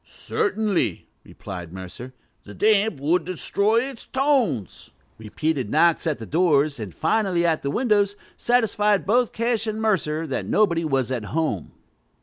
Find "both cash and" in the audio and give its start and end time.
9.05-9.79